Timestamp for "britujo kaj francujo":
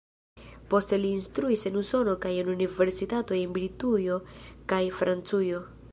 3.59-5.63